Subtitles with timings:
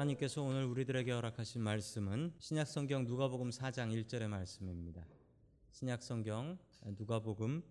[0.00, 5.04] 하나님께서 오늘 우리들에게 허락하신 말씀은 신약 성경 누가복음 4장 1절의 말씀입니다.
[5.72, 6.56] 신약 성경
[6.86, 7.62] 누가복음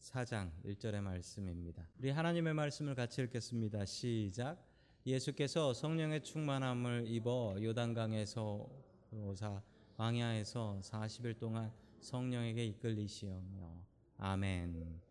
[0.00, 1.86] 4장 1절의 말씀입니다.
[1.98, 3.84] 우리 하나님의 말씀을 같이 읽겠습니다.
[3.84, 4.60] 시작.
[5.06, 8.68] 예수께서 성령의 충만함을 입어 요단강에서
[9.12, 9.62] 오사
[9.96, 13.84] 광야에서 40일 동안 성령에게 이끌리시오며
[14.16, 15.09] 아멘.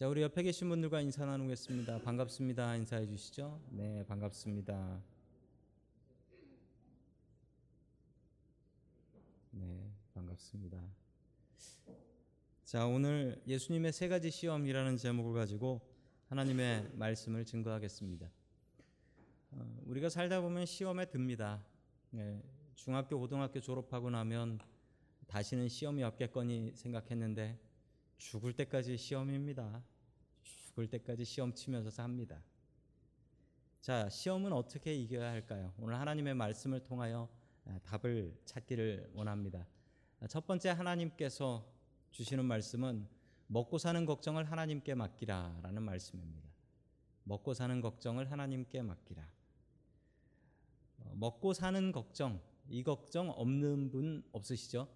[0.00, 1.98] 자, 우리 옆에 계신 분들과 인사 나누겠습니다.
[1.98, 2.74] 반갑습니다.
[2.76, 3.60] 인사해 주시죠.
[3.68, 4.98] 네, 반갑습니다.
[9.50, 10.82] 네, 반갑습니다.
[12.64, 15.82] 자, 오늘 예수님의 세 가지 시험이라는 제목을 가지고
[16.28, 18.30] 하나님의 말씀을 증거하겠습니다.
[19.50, 21.62] 어, 우리가 살다 보면 시험에 듭니다.
[22.08, 22.42] 네,
[22.74, 24.60] 중학교, 고등학교 졸업하고 나면
[25.26, 27.58] 다시는 시험이 없겠거니 생각했는데
[28.20, 29.82] 죽을 때까지 시험입니다.
[30.42, 32.42] 죽을 때까지 시험 치면서 삽니다.
[33.80, 35.72] 자, 시험은 어떻게 이겨야 할까요?
[35.78, 37.30] 오늘 하나님의 말씀을 통하여
[37.82, 39.66] 답을 찾기를 원합니다.
[40.28, 41.66] 첫 번째 하나님께서
[42.10, 43.08] 주시는 말씀은
[43.46, 46.50] 먹고 사는 걱정을 하나님께 맡기라라는 말씀입니다.
[47.24, 49.26] 먹고 사는 걱정을 하나님께 맡기라.
[50.98, 54.88] 어, 먹고 사는 걱정, 이 걱정 없는 분 없으시죠?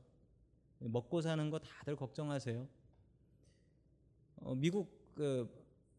[0.81, 2.84] 먹고 사는 거 다들 걱정하세요.
[4.37, 5.49] 어, 미국 그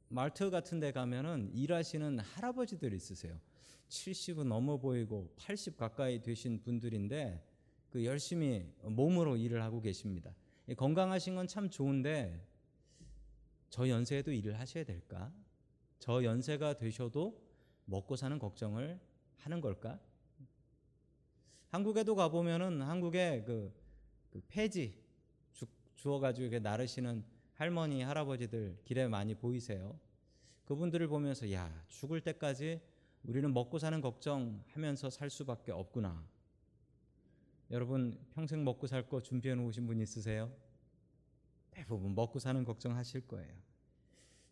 [0.10, 3.40] 말트 같은 데 가면은 일하시는 할아버지들 있으세요.
[3.90, 7.44] 70은 넘어 보이고 80 가까이 되신 분들인데
[7.90, 10.36] 그 열심히 몸으로 일을 하고 계십니다.
[10.76, 12.46] 건강하신 건 참 좋은데
[13.70, 15.34] 저 연세에도 일을 하셔야 될까?
[16.00, 17.42] 저 연세가 되셔도
[17.86, 19.00] 먹고 사는 걱정을
[19.38, 20.00] 하는 걸까?
[21.70, 23.74] 한국에도 가보면은 한국에 그,
[24.30, 25.04] 그 폐지
[25.52, 27.24] 주, 주워가지고 이렇게 나르시는
[27.56, 29.98] 할머니, 할아버지들 길에 많이 보이세요.
[30.66, 32.82] 그분들을 보면서 야, 죽을 때까지
[33.24, 36.28] 우리는 먹고 사는 걱정하면서 살 수밖에 없구나.
[37.72, 40.52] 여러분 평생 먹고 살 거 준비해 놓으신 분 있으세요?
[41.72, 43.54] 대부분 먹고 사는 걱정 하실 거예요.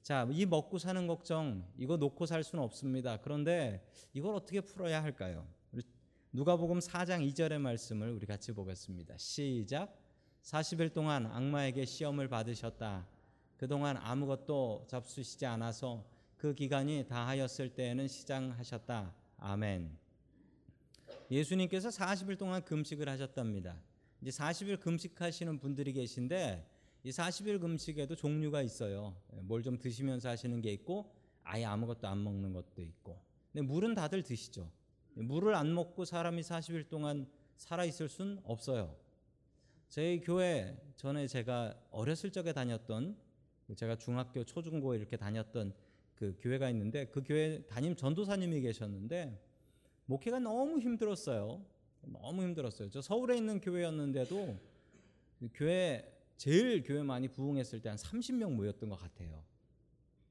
[0.01, 3.17] 자, 이 먹고 사는 걱정 이거 놓고 살 수는 없습니다.
[3.21, 5.47] 그런데 이걸 어떻게 풀어야 할까요?
[6.31, 9.17] 누가복음 4장 2절의 말씀을 우리 같이 보겠습니다.
[9.17, 10.02] 시작.
[10.43, 13.07] 40일 동안 악마에게 시험을 받으셨다.
[13.57, 16.05] 그동안 아무것도 잡수시지 않아서
[16.37, 19.13] 그 기간이 다하였을 때에는 시장하셨다.
[19.37, 19.97] 아멘.
[21.31, 23.77] 예수님께서 40일 동안 금식을 하셨답니다.
[24.21, 26.69] 이제 40일 금식하시는 분들이 계신데
[27.05, 29.15] 이 40일 금식에도 종류가 있어요.
[29.43, 31.09] 뭘 좀 드시면서 하시는 게 있고
[31.43, 33.17] 아예 아무것도 안 먹는 것도 있고.
[33.51, 34.69] 근데 물은 다들 드시죠.
[35.13, 38.95] 물을 안 먹고 사람이 40일 동안 살아 있을 순 없어요.
[39.93, 43.15] 저희 교회 전에 제가 어렸을 적에 다녔던
[43.75, 45.71] 제가 중학교 초중고 이렇게 다녔던
[46.15, 49.39] 그 교회가 있는데 그 교회 담임 전도사님이 계셨는데
[50.07, 51.63] 목회가 너무 힘들었어요.
[52.07, 52.89] 너무 힘들었어요.
[52.89, 54.57] 저 서울에 있는 교회였는데도
[55.53, 59.43] 교회 제일 교회 많이 부흥했을 때 한 30명 모였던 것 같아요.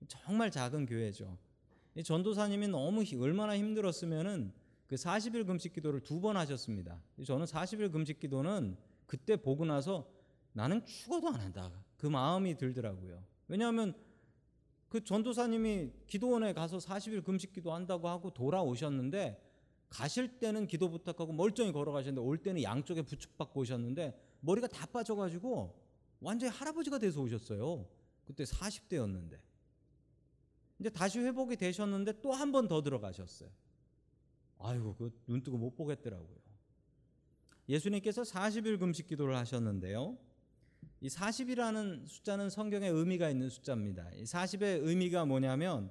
[0.08, 1.38] 정말 작은 교회죠.
[2.04, 4.52] 전도사님이 너무 얼마나 힘들었으면은
[4.88, 7.00] 그 40일 금식 기도를 두 번 하셨습니다.
[7.24, 8.76] 저는 40일 금식 기도는
[9.12, 10.10] 그때 보고 나서
[10.54, 11.70] 나는 죽어도 안 한다.
[11.98, 13.22] 그 마음이 들더라고요.
[13.46, 13.92] 왜냐하면
[14.88, 19.38] 그 전도사님이 기도원에 가서 40일 금식 기도 한다고 하고 돌아오셨는데
[19.90, 25.78] 가실 때는 기도 부탁하고 멀쩡히 걸어가셨는데 올 때는 양쪽에 부축받고 오셨는데 머리가 다 빠져가지고
[26.20, 27.86] 완전히 할아버지가 돼서 오셨어요.
[28.24, 29.38] 그때 40대였는데.
[30.80, 33.50] 이제 다시 회복이 되셨는데 또 한 번 더 들어가셨어요.
[34.58, 36.38] 아이고, 그 눈 뜨고 못 보겠더라고요.
[37.68, 40.18] 예수님께서 40일 금식 기도를 하셨는데요.
[41.00, 44.10] 이 40이라는 숫자는 성경에 의미가 있는 숫자입니다.
[44.14, 45.90] 이 40의 의미가 뭐냐면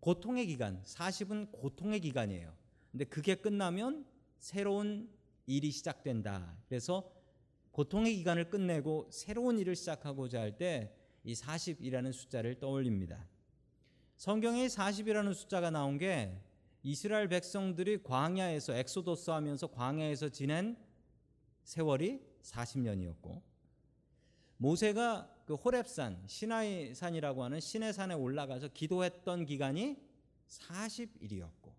[0.00, 2.54] 고통의 기간, 40은 고통의 기간이에요.
[2.90, 4.06] 근데 그게 끝나면
[4.38, 5.10] 새로운
[5.46, 6.56] 일이 시작된다.
[6.68, 7.10] 그래서
[7.72, 10.98] 고통의 기간을 끝내고 새로운 일을 시작하고자 할 때
[11.28, 13.28] 이 40이라는 숫자를 떠올립니다.
[14.16, 16.40] 성경에 40이라는 숫자가 나온 게
[16.88, 20.74] 이스라엘 백성들이 광야에서 엑소더스 하면서 광야에서 지낸
[21.64, 23.42] 세월이 40년이었고
[24.56, 29.98] 모세가 그 호렙산 시나이 산이라고 하는 신의 산에 올라가서 기도했던 기간이
[30.48, 31.74] 40일이었고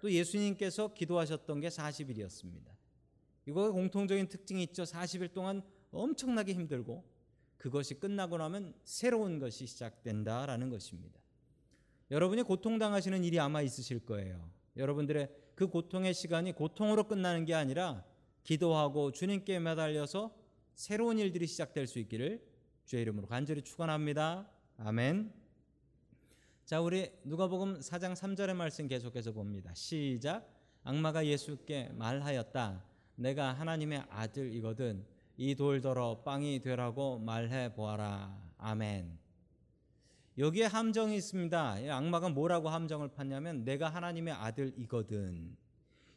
[0.00, 2.72] 또 예수님께서 기도하셨던 게 40일이었습니다.
[3.44, 4.84] 이거 공통적인 특징이 있죠.
[4.84, 7.04] 40일 동안 엄청나게 힘들고
[7.58, 11.21] 그것이 끝나고 나면 새로운 것이 시작된다라는 것입니다.
[12.12, 14.38] 여러분이 고통당하시는 일이 아마 있으실 거예요.
[14.76, 18.04] 여러분들의 그 고통의 시간이 고통으로 끝나는 게 아니라
[18.44, 20.36] 기도하고 주님께 매달려서
[20.74, 22.46] 새로운 일들이 시작될 수 있기를
[22.84, 24.46] 주의 이름으로 간절히 축원합니다.
[24.76, 25.32] 아멘.
[26.66, 29.72] 자, 우리 누가복음 4장 3절의 말씀 계속해서 봅니다.
[29.72, 30.46] 시작.
[30.84, 32.84] 악마가 예수께 말하였다.
[33.16, 35.06] 내가 하나님의 아들이거든.
[35.38, 38.38] 이 돌더러 빵이 되라고 말해 보아라.
[38.58, 39.21] 아멘.
[40.38, 41.80] 여기에 함정이 있습니다.
[41.80, 45.56] 이 악마가 뭐라고 함정을 팠냐면 내가 하나님의 아들이거든.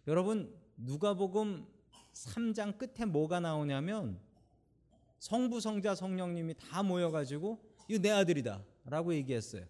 [0.07, 1.65] 여러분 누가복음
[2.13, 4.19] 3장 끝에 뭐가 나오냐면
[5.19, 7.59] 성부 성자 성령님이 다 모여 가지고
[7.89, 9.65] 이거 내 아들이다라고 얘기했어요.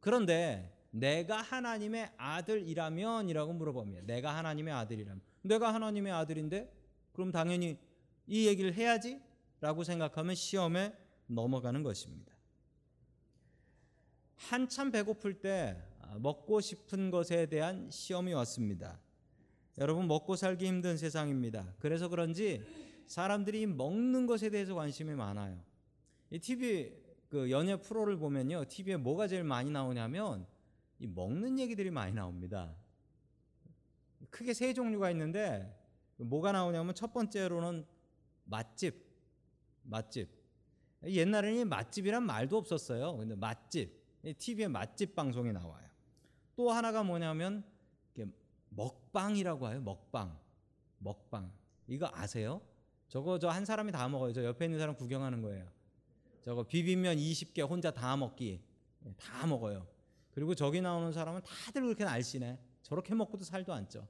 [0.00, 4.02] 그런데 내가 하나님의 아들이라면이라고 물어봅니다.
[4.06, 6.72] 내가 하나님의 아들이라면 내가 하나님의 아들인데
[7.12, 7.78] 그럼 당연히
[8.26, 10.94] 이 얘기를 해야지라고 생각하면 시험에
[11.26, 12.39] 넘어가는 것입니다.
[14.40, 15.76] 한참 배고플 때
[16.16, 18.98] 먹고 싶은 것에 대한 시험이 왔습니다.
[19.78, 21.74] 여러분 먹고 살기 힘든 세상입니다.
[21.78, 22.64] 그래서 그런지
[23.06, 25.62] 사람들이 먹는 것에 대해서 관심이 많아요.
[26.30, 26.92] 이 TV
[27.28, 30.46] 그 연예 프로를 보면요, TV에 뭐가 제일 많이 나오냐면
[30.98, 32.74] 이 먹는 얘기들이 많이 나옵니다.
[34.30, 35.78] 크게 세 종류가 있는데
[36.16, 37.86] 뭐가 나오냐면 첫 번째로는
[38.44, 39.06] 맛집,
[39.82, 40.28] 맛집.
[41.04, 43.16] 옛날에는 맛집이란 말도 없었어요.
[43.16, 43.99] 근데 맛집,
[44.38, 45.88] TV에 맛집 방송이 나와요.
[46.56, 47.64] 또 하나가 뭐냐면
[48.70, 49.80] 먹방이라고 해요.
[49.80, 50.38] 먹방,
[50.98, 51.50] 먹방.
[51.88, 52.60] 이거 아세요?
[53.08, 54.32] 저거 저 한 사람이 다 먹어요.
[54.32, 55.68] 저 옆에 있는 사람 구경하는 거예요.
[56.44, 58.62] 저거 비빔면 20개 혼자 다 먹기.
[59.18, 59.86] 다 먹어요.
[60.30, 62.58] 그리고 저기 나오는 사람은 다들 그렇게 날씬해.
[62.82, 64.06] 저렇게 먹고도 살도 안 쪄.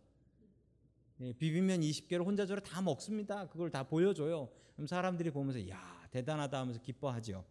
[1.20, 3.46] 예, 비빔면 20개를 혼자 저를 다 먹습니다.
[3.48, 4.50] 그걸 다 보여줘요.
[4.74, 7.44] 그럼 사람들이 보면서 야 대단하다 하면서 기뻐하죠.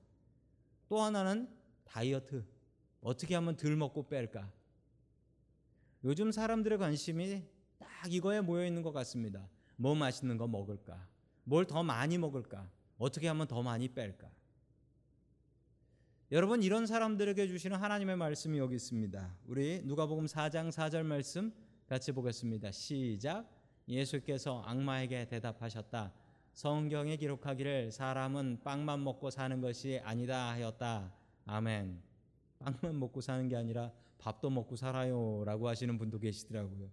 [0.88, 1.50] 또 하나는
[1.90, 2.46] 다이어트.
[3.02, 4.52] 어떻게 하면 덜 먹고 뺄까?
[6.04, 7.44] 요즘 사람들의 관심이
[7.78, 9.48] 딱 이거에 모여 있는 것 같습니다.
[9.76, 11.08] 뭐 맛있는 거 먹을까?
[11.44, 12.70] 뭘 더 많이 먹을까?
[12.98, 14.30] 어떻게 하면 더 많이 뺄까?
[16.32, 19.36] 여러분 이런 사람들에게 주시는 하나님의 말씀이 여기 있습니다.
[19.48, 21.52] 우리 누가복음 4장 4절 말씀
[21.88, 22.72] 같이 보겠습니다.
[22.72, 23.50] 시작.
[23.88, 26.14] 예수께서 악마에게 대답하셨다.
[26.54, 31.19] 성경에 기록하기를 사람은 빵만 먹고 사는 것이 아니다 하였다.
[31.50, 32.00] 아멘.
[32.60, 36.90] 빵만 먹고 사는 게 아니라 밥도 먹고 살아요 라고 하시는 분도 계시더라고요.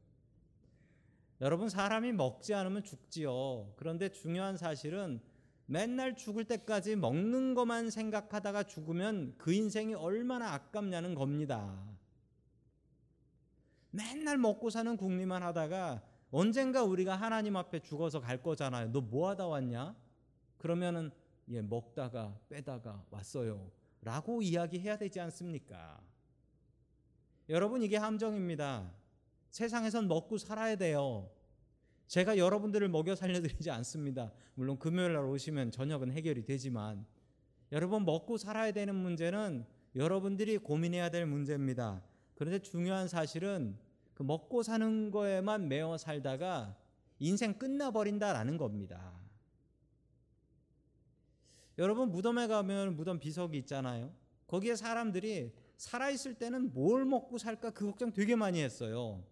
[1.43, 3.75] 여러분 사람이 먹지 않으면 죽지요.
[3.77, 5.21] 그런데 중요한 사실은
[5.67, 11.79] 맨날 죽을 때까지 먹는 것만 생각하다가 죽으면 그 인생이 얼마나 아깝냐는 겁니다.
[13.91, 18.91] 맨날 먹고 사는 궁리만 하다가 언젠가 우리가 하나님 앞에 죽어서 갈 거잖아요.
[18.93, 19.95] 너 뭐 하다 왔냐?
[20.57, 21.11] 그러면은
[21.49, 23.71] 예, 먹다가 빼다가 왔어요.
[24.07, 26.01] 라고 이야기해야 되지 않습니까?
[27.49, 28.93] 여러분 이게 함정입니다.
[29.51, 31.29] 세상에선 먹고 살아야 돼요.
[32.07, 34.33] 제가 여러분들을 먹여 살려드리지 않습니다.
[34.55, 37.05] 물론 금요일 날 오시면 저녁은 해결이 되지만
[37.73, 39.67] 여러분 먹고 살아야 되는 문제는
[39.97, 42.01] 여러분들이 고민해야 될 문제입니다.
[42.37, 43.77] 그런데 중요한 사실은
[44.15, 46.77] 그 먹고 사는 거에만 매어 살다가
[47.19, 49.26] 인생 끝나버린다라는 겁니다.
[51.79, 54.15] 여러분 무덤에 가면 무덤 비석이 있잖아요.
[54.47, 59.25] 거기에 사람들이 살아있을 때는 뭘 먹고 살까 그 걱정 되게 많이 했어요.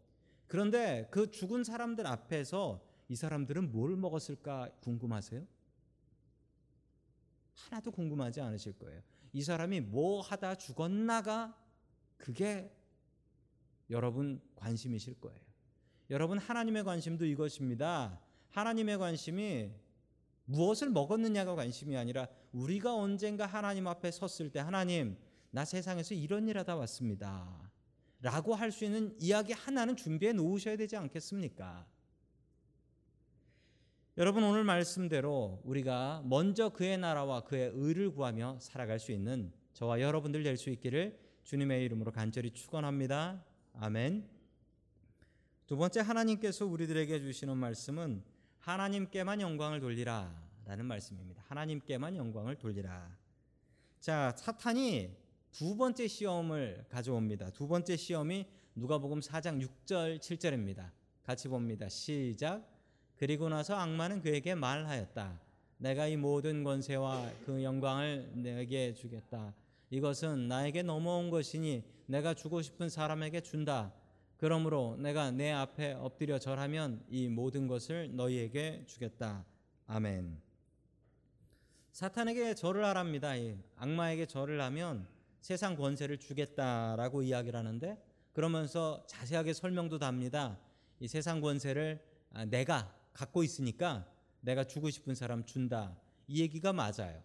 [0.47, 5.47] 그런데 그 죽은 사람들 앞에서 이 사람들은 뭘 먹었을까 궁금하세요?
[7.55, 9.03] 하나도 궁금하지 않으실 거예요.
[9.33, 11.57] 이 사람이 뭐 하다 죽었나가
[12.17, 12.71] 그게
[13.91, 15.41] 여러분 관심이실 거예요.
[16.11, 18.21] 여러분 하나님의 관심도 이것입니다.
[18.51, 19.73] 하나님의 관심이
[20.47, 25.17] 무엇을 먹었느냐가 관심이 아니라 우리가 언젠가 하나님 앞에 섰을 때 하나님
[25.51, 27.71] 나 세상에서 이런 일 하다 왔습니다.
[28.21, 31.87] 라고 할 수 있는 이야기 하나는 준비해 놓으셔야 되지 않겠습니까?
[34.17, 40.43] 여러분 오늘 말씀대로 우리가 먼저 그의 나라와 그의 의를 구하며 살아갈 수 있는 저와 여러분들
[40.43, 43.45] 될 수 있기를 주님의 이름으로 간절히 축원합니다.
[43.75, 44.29] 아멘.
[45.67, 48.23] 두 번째 하나님께서 우리들에게 주시는 말씀은
[48.65, 50.33] 하나님께만 영광을 돌리라
[50.65, 51.43] 라는 말씀입니다.
[51.49, 53.15] 하나님께만 영광을 돌리라.
[54.01, 55.11] 자, 사탄이
[55.53, 57.51] 두 번째 시험을 가져옵니다.
[57.51, 60.91] 두 번째 시험이 누가복음 4장 6절 7절입니다.
[61.23, 61.91] 같이 봅니다.
[61.91, 62.67] 시작.
[63.19, 65.41] 그리고 나서 악마는 그에게 말하였다.
[65.77, 69.53] 내가 이 모든 권세와 그 영광을 내게 주겠다.
[69.91, 73.93] 이것은 나에게 넘어온 것이니 내가 주고 싶은 사람에게 준다.
[74.37, 79.45] 그러므로 내가 내 앞에 엎드려 절하면 이 모든 것을 너희에게 주겠다.
[79.87, 80.41] 아멘.
[81.93, 83.33] 사탄에게 절을 하랍니다.
[83.77, 85.07] 악마에게 절을 하면
[85.41, 90.59] 세상 권세를 주겠다라고 이야기를 하는데 그러면서 자세하게 설명도 답니다.
[90.99, 94.11] 이 세상 권세를 아, 내가 갖고 있으니까
[94.41, 95.97] 내가 주고 싶은 사람 준다.
[96.27, 97.23] 이 얘기가 맞아요.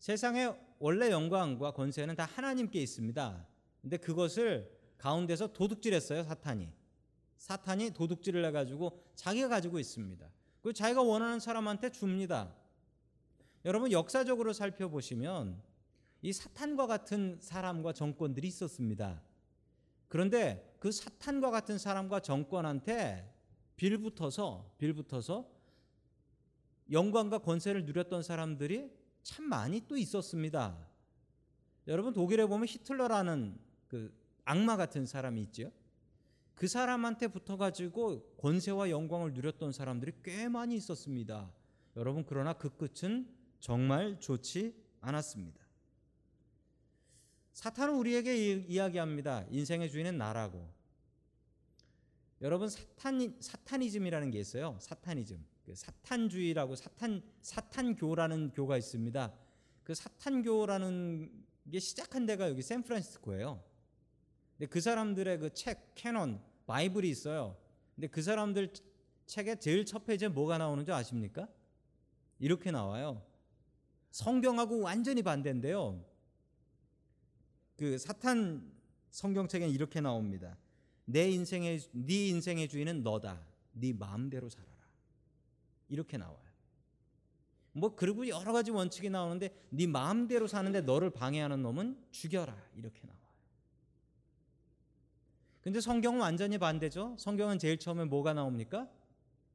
[0.00, 3.46] 세상에 원래 영광과 권세는 다 하나님께 있습니다.
[3.82, 6.68] 근데 그것을 가운데서 도둑질했어요, 사탄이.
[7.36, 10.28] 사탄이 도둑질을 해 가지고 자기가 가지고 있습니다.
[10.62, 12.54] 그 자기가 원하는 사람한테 줍니다.
[13.64, 15.60] 여러분 역사적으로 살펴보시면
[16.22, 19.22] 이 사탄과 같은 사람과 정권들이 있었습니다.
[20.08, 23.32] 그런데 그 사탄과 같은 사람과 정권한테
[23.76, 25.48] 빌붙어서 빌붙어서
[26.90, 28.90] 영광과 권세를 누렸던 사람들이
[29.22, 30.78] 참 많이 또 있었습니다.
[31.88, 34.12] 여러분 독일에 보면 히틀러라는 그
[34.46, 35.70] 악마 같은 사람이 있죠.
[36.54, 41.52] 그 사람한테 붙어가지고 권세와 영광을 누렸던 사람들이 꽤 많이 있었습니다.
[41.96, 43.28] 여러분 그러나 그 끝은
[43.60, 45.60] 정말 좋지 않았습니다.
[47.52, 49.44] 사탄은 우리에게 이야기합니다.
[49.50, 50.66] 인생의 주인은 나라고.
[52.40, 54.78] 여러분 사탄 사탄이즘이라는 게 있어요.
[54.80, 55.44] 사탄이즘.
[55.64, 59.34] 그 사탄주의라고 사탄 사탄교라는 교가 있습니다.
[59.84, 63.75] 그 사탄교라는 게 시작한 데가 여기 샌프란시스코예요.
[64.56, 67.56] 근데 그 사람들의 그 책, 캐논, 바이블이 있어요.
[67.94, 68.72] 근데 그 사람들
[69.26, 71.48] 책에 제일 첫 페이지에 뭐가 나오는 줄 아십니까?
[72.38, 73.22] 이렇게 나와요.
[74.10, 76.04] 성경하고 완전히 반대인데요.
[77.76, 78.72] 그 사탄
[79.10, 80.56] 성경책엔 이렇게 나옵니다.
[81.04, 83.46] 내 인생의 네 인생의 주인은 너다.
[83.72, 84.72] 네 마음대로 살아라.
[85.88, 86.46] 이렇게 나와요.
[87.72, 92.56] 뭐 그리고 여러 가지 원칙이 나오는데 네 마음대로 사는데 너를 방해하는 놈은 죽여라.
[92.74, 93.25] 이렇게 나와요.
[95.66, 97.16] 근데 성경은 완전히 반대죠.
[97.18, 98.88] 성경은 제일 처음에 뭐가 나옵니까?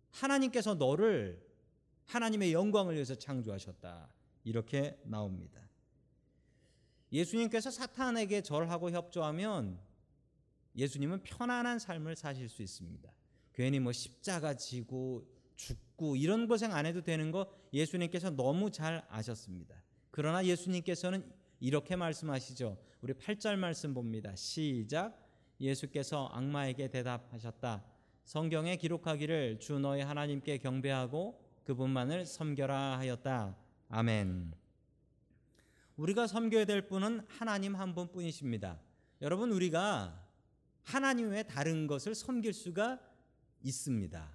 [0.09, 1.41] 하나님께서 너를
[2.03, 4.13] 하나님의 영광을 위해서 창조하셨다.
[4.43, 5.61] 이렇게 나옵니다.
[7.13, 9.79] 예수님께서 사탄에게 절하고 협조하면
[10.75, 13.09] 예수님은 편안한 삶을 사실 수 있습니다.
[13.53, 15.25] 괜히 뭐 십자가 지고
[15.55, 19.81] 죽고 이런 고생 안 해도 되는 거 예수님께서 너무 잘 아셨습니다.
[20.11, 21.23] 그러나 예수님께서는
[21.61, 22.77] 이렇게 말씀하시죠.
[22.99, 24.35] 우리 8절 말씀 봅니다.
[24.35, 25.30] 시작.
[25.61, 27.83] 예수께서 악마에게 대답하셨다.
[28.25, 33.55] 성경에 기록하기를 주 너의 하나님께 경배하고 그분만을 섬겨라 하였다.
[33.89, 34.53] 아멘.
[35.95, 38.79] 우리가 섬겨야 될 분은 하나님 한 분뿐이십니다.
[39.21, 40.27] 여러분 우리가
[40.83, 42.99] 하나님 외 다른 것을 섬길 수가
[43.61, 44.29] 있습니다.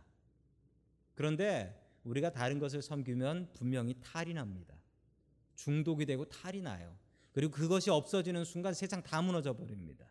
[1.15, 4.77] 그런데 우리가 다른 것을 섬기면 분명히 탈이 납니다.
[5.57, 6.97] 중독이 되고 탈이 나요.
[7.33, 10.07] 그리고 그것이 없어지는 순간 세상 다 무너져 버립니다.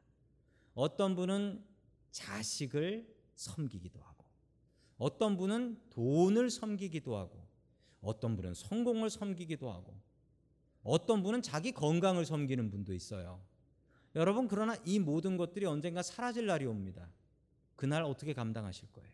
[0.76, 1.64] 어떤 분은
[2.12, 4.26] 자식을 섬기기도 하고,
[4.98, 7.46] 어떤 분은 돈을 섬기기도 하고,
[8.02, 10.00] 어떤 분은 성공을 섬기기도 하고,
[10.84, 13.44] 어떤 분은 자기 건강을 섬기는 분도 있어요.
[14.16, 17.10] 여러분, 그러나 이 모든 것들이 언젠가 사라질 날이 옵니다.
[17.76, 19.12] 그날 어떻게 감당하실 거예요?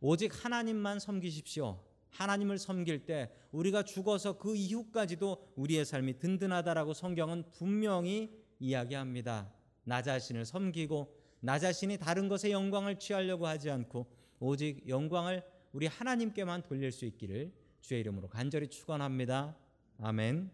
[0.00, 1.84] 오직 하나님만 섬기십시오.
[2.10, 9.52] 하나님을 섬길 때 우리가 죽어서 그 이후까지도 우리의 삶이 든든하다라고 성경은 분명히 이야기합니다.
[9.84, 14.06] 나 자신을 섬기고 나 자신이 다른 것에 영광을 취하려고 하지 않고
[14.38, 19.56] 오직 영광을 우리 하나님께만 돌릴 수 있기를 주의 이름으로 간절히 축원합니다.
[19.98, 20.50] 아멘.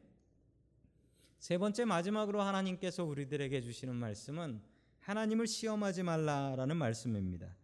[1.39, 4.61] 세 번째 마지막으로 하나님께서 우리들에게 주시는 말씀은
[5.01, 7.55] 하나님을 시험하지 말라라는 말씀입니다.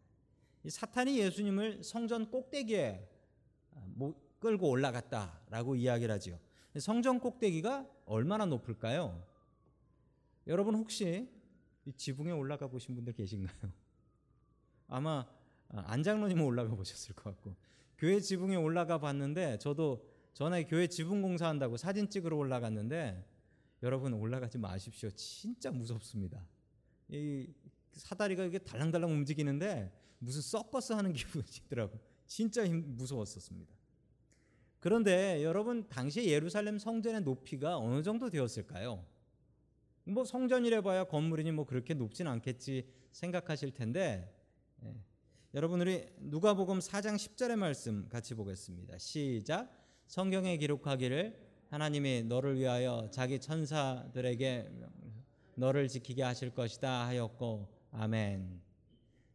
[0.69, 3.09] 사탄이 예수님을 성전 꼭대기에
[4.39, 6.39] 끌고 올라갔다라고 이야기를 하지요.
[6.79, 9.25] 성전 꼭대기가 얼마나 높을까요?
[10.47, 11.29] 여러분 혹시
[11.97, 13.73] 지붕에 올라가 보신 분들 계신가요?
[14.89, 15.27] 아마
[15.69, 17.57] 안장로님은 올라가 보셨을 것 같고
[17.99, 23.25] 교회 지붕에 올라가 봤는데 저도 전에 교회 지붕 공사한다고 사진 찍으러 올라갔는데
[23.83, 25.11] 여러분 올라가지 마십시오.
[25.11, 26.47] 진짜 무섭습니다.
[27.09, 27.49] 이
[27.93, 31.99] 사다리가 이게 달랑달랑 움직이는데 무슨 서커스 하는 기분이더라고.
[32.27, 33.75] 진짜 무서웠었습니다.
[34.81, 39.05] 그런데 여러분 당시 예루살렘 성전의 높이가 어느 정도 되었을까요?
[40.05, 44.35] 뭐 성전이래 봐야 건물이니 뭐 그렇게 높진 않겠지 생각하실 텐데
[44.85, 44.95] 예.
[45.55, 48.99] 여러분 우리 누가복음 4장 10절의 말씀 같이 보겠습니다.
[48.99, 49.71] 시작.
[50.07, 51.39] 성경에 기록하기를
[51.71, 54.71] 하나님이 너를 위하여 자기 천사들에게
[55.55, 58.61] 너를 지키게 하실 것이다 하였고 아멘.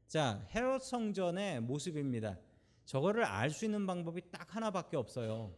[0.07, 2.39] 자, 헤롯 성전의 모습입니다.
[2.85, 5.53] 저거를 알 수 있는 방법이 딱 하나밖에 없어요.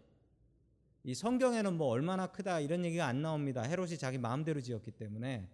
[1.04, 3.62] 이 성경에는 뭐 얼마나 크다 이런 얘기가 안 나옵니다.
[3.62, 5.48] 헤롯이 자기 마음대로 지었기 때문에.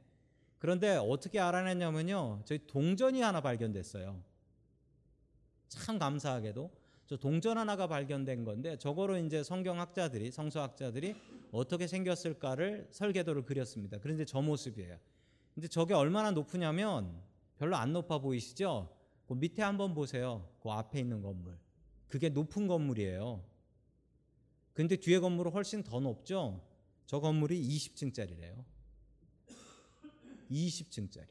[0.60, 2.42] 그런데 어떻게 알아냈냐면요.
[2.46, 4.20] 저희 동전이 하나 발견됐어요.
[5.68, 6.72] 참 감사하게도
[7.08, 11.16] 저 동전 하나가 발견된 건데 저거로 이제 성경학자들이 성서학자들이
[11.52, 14.00] 어떻게 생겼을까를 설계도를 그렸습니다.
[14.00, 14.98] 그런데 저 모습이에요.
[15.54, 17.22] 근데 저게 얼마나 높으냐면
[17.58, 18.90] 별로 안 높아 보이시죠?
[19.28, 20.48] 그 밑에 한번 보세요.
[20.62, 21.58] 그 앞에 있는 건물.
[22.08, 23.44] 그게 높은 건물이에요.
[24.76, 26.62] 근데 뒤에 건물은 훨씬 더 높죠.
[27.06, 28.64] 저 건물이 20층짜리래요.
[30.52, 31.28] 20층짜리.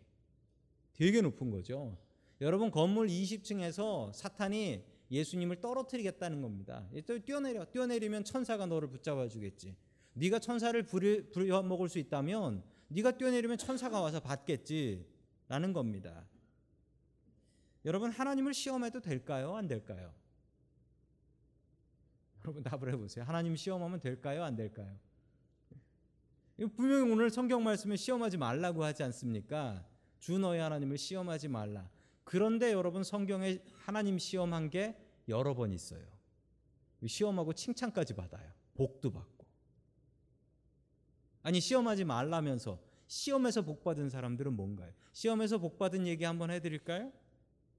[0.94, 1.96] 되게 높은 거죠.
[2.40, 6.88] 여러분 건물 20층에서 사탄이 예수님을 떨어뜨리겠다는 겁니다.
[7.06, 7.66] 또 뛰어내려.
[7.66, 9.76] 뛰어내리면 천사가 너를 붙잡아 주겠지.
[10.14, 15.06] 네가 천사를 부려, 먹을 수 있다면 네가 뛰어내리면 천사가 와서 받겠지.
[15.48, 16.26] 라는 겁니다.
[17.84, 19.54] 여러분 하나님을 시험해도 될까요?
[19.54, 20.14] 안 될까요?
[22.44, 23.24] 여러분 답을 해보세요.
[23.24, 24.44] 하나님 시험하면 될까요?
[24.44, 24.94] 안 될까요?
[26.76, 29.84] 분명히 오늘 성경 말씀에 시험하지 말라고 하지 않습니까?
[30.18, 31.88] 주 너의 하나님을 시험하지 말라.
[32.22, 34.96] 그런데 여러분 성경에 하나님 시험한 게
[35.28, 36.04] 여러 번 있어요.
[37.04, 38.52] 시험하고 칭찬까지 받아요.
[38.74, 39.46] 복도 받고.
[41.42, 44.92] 아니 시험하지 말라면서 시험에서 복 받은 사람들은 뭔가요?
[45.12, 47.12] 시험에서 복 받은 얘기 한번 해 드릴까요?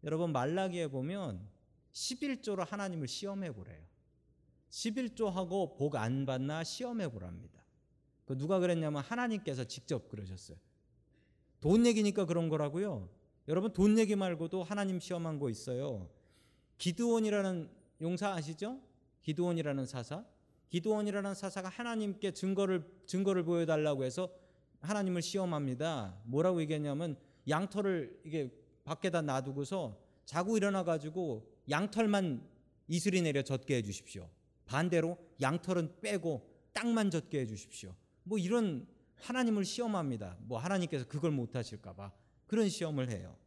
[0.04, 1.48] 여러분 말라기에 보면
[1.94, 3.84] 11조로 하나님을 시험해 보래요.
[4.76, 7.64] 11조하고 복 안 받나 시험해 보랍니다.
[8.26, 10.58] 그 누가 그랬냐면 하나님께서 직접 그러셨어요.
[11.62, 13.10] 돈 얘기니까 그런 거라고요.
[13.48, 16.10] 여러분 돈 얘기 말고도 하나님 시험한 거 있어요.
[16.78, 17.70] 기드온이라는
[18.02, 18.82] 용사 아시죠?
[19.22, 20.26] 기드온이라는 사사.
[20.70, 24.30] 기드온이라는 사사가 하나님께 증거를 증거를 보여 달라고 해서
[24.82, 26.20] 하나님을 시험합니다.
[26.26, 27.18] 뭐라고 얘기했냐면
[27.48, 28.52] 양털을 이게
[28.84, 32.46] 밖에다 놔두고서 자고 일어나 가지고 양털만
[32.88, 34.28] 이슬이 내려 젖게 해 주십시오.
[34.66, 37.96] 반대로 양털은 빼고 땅만 젖게 해 주십시오.
[38.24, 40.38] 뭐 이런 하나님을 시험합니다.
[40.42, 42.12] 뭐 하나님께서 그걸 못 하실까 봐
[42.48, 43.38] 그런 시험을 해요.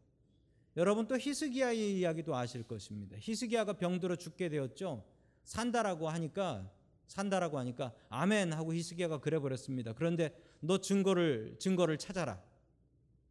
[0.76, 3.16] 여러분 또 히스기야의 이야기도 아실 것입니다.
[3.18, 5.04] 히스기야가 병들어 죽게 되었죠.
[5.44, 6.70] 산다라고 하니까
[7.06, 9.92] 산다라고 하니까 아멘 하고 히스기야가 그래 버렸습니다.
[9.92, 12.40] 그런데 너 증거를 증거를 찾아라.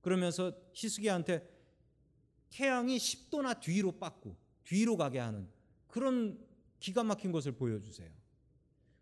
[0.02, 1.48] 그러면서 히스기야한테
[2.50, 5.48] 태양이 10도나 뒤로 빠꾸 뒤로 가게 하는
[5.88, 6.40] 그런
[6.80, 8.10] 기가 막힌 것을 보여주세요.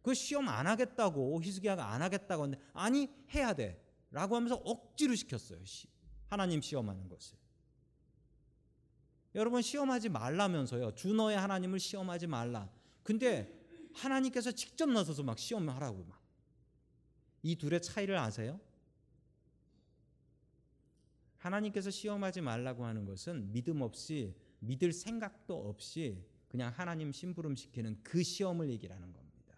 [0.01, 5.59] 그 시험 안 하겠다고 히스기야가 안 하겠다고 하는데 아니 해야 돼라고 하면서 억지로 시켰어요.
[6.27, 7.37] 하나님 시험하는 것을.
[9.33, 10.95] 여러분 시험하지 말라면서요.
[10.95, 12.69] 주 너의 하나님을 시험하지 말라.
[13.03, 13.51] 근데
[13.93, 16.21] 하나님께서 직접 나서서 막 시험하라고 막.
[17.43, 18.59] 이 둘의 차이를 아세요?
[21.37, 28.23] 하나님께서 시험하지 말라고 하는 것은 믿음 없이 믿을 생각도 없이 그냥 하나님 심부름 시키는 그
[28.23, 29.57] 시험을 얘기하는 겁니다.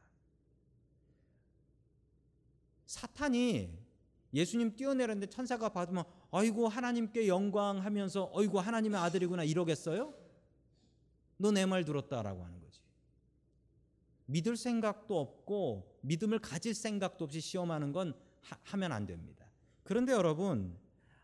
[2.87, 3.69] 사탄이
[4.33, 10.11] 예수님 뛰어내렸는데 천사가 받으면 아이고 하나님께 영광하면서 아이고 하나님의 아들이구나 이러겠어요?
[11.37, 12.81] 너 내 말 들었다라고 하는 거지.
[14.25, 19.45] 믿을 생각도 없고 믿음을 가질 생각도 없이 시험하는 건 하, 면안 됩니다.
[19.83, 20.75] 그런데 여러분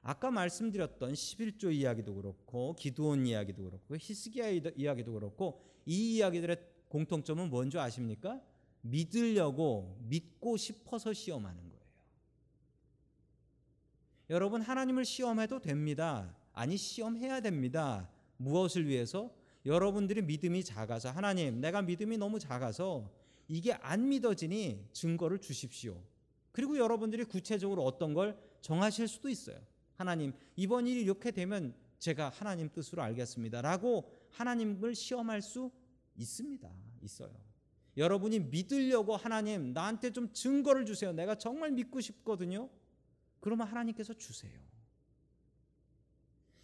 [0.04, 6.58] 아까 말씀드렸던 11조 이야기도 그렇고 기도원 이야기도 그렇고 히스기야 이야기도 그렇고 이 이야기들의
[6.90, 8.42] 공통점은 뭔지 아십니까?
[8.82, 11.84] 믿으려고 믿고 싶어서 시험하는 거예요.
[14.30, 16.36] 여러분 하나님을 시험해도 됩니다.
[16.52, 18.10] 아니 시험해야 됩니다.
[18.38, 19.32] 무엇을 위해서?
[19.66, 23.10] 여러분들이 믿음이 작아서 하나님 내가 믿음이 너무 작아서
[23.48, 25.98] 이게 안 믿어지니 증거를 주십시오.
[26.52, 29.58] 그리고 여러분들이 구체적으로 어떤 걸 정하실 수도 있어요.
[30.04, 35.72] 하나님 이번 일이 이렇게 되면 제가 하나님 뜻으로 알겠습니다라고 하나님을 시험할 수
[36.18, 36.70] 있습니다.
[37.04, 37.34] 있어요.
[37.96, 41.14] 여러분이 믿으려고 하나님 나한테 좀 증거를 주세요.
[41.14, 42.70] 내가 정말 믿고 싶거든요.
[43.40, 44.60] 그러면 하나님께서 주세요.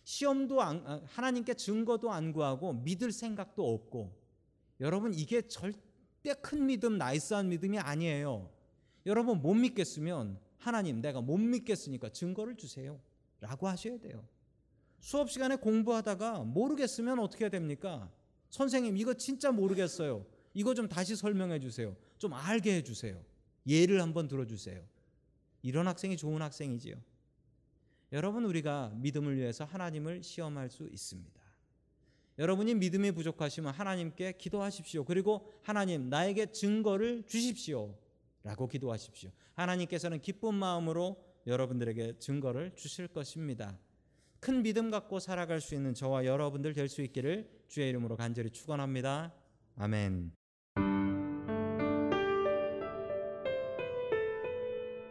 [0.04, 4.14] 시험도 안, 아, 하나님께 증거도 안 구하고 믿을 생각도 없고
[4.82, 8.52] 여러분 이게 절대 큰 믿음 나이스한 믿음이 아니에요.
[9.06, 13.00] 여러분 못 믿겠으면 하나님 내가 못 믿겠으니까 증거를 주세요.
[13.40, 14.26] 라고 하셔야 돼요.
[15.00, 18.12] 수업 시간에 공부하다가 모르겠으면 어떻게 됩니까?
[18.50, 20.26] 선생님, 이거 진짜 모르겠어요.
[20.54, 21.96] 이거 좀 다시 설명해 주세요.
[22.18, 23.24] 좀 알게 해 주세요.
[23.68, 24.84] 예를 한번 들어 주세요.
[25.62, 26.96] 이런 학생이 좋은 학생이지요.
[28.12, 31.40] 여러분, 우리가 믿음을 위해서 하나님을 시험할 수 있습니다.
[32.40, 35.04] 여러분이 믿음이 부족하시면 하나님께 기도하십시오.
[35.06, 37.96] 그리고 하나님, 나에게 증거를 주십시오.
[38.44, 39.30] 라고 기도하십시오.
[39.54, 43.78] 하나님께서는 기쁜 마음으로 여러분들에게 증거를 주실 것입니다.
[44.40, 49.34] 큰 믿음 갖고 살아갈 수 있는 저와 여러분들 될 수 있기를 주의 이름으로 간절히 축원합니다.
[49.76, 50.39] 아멘.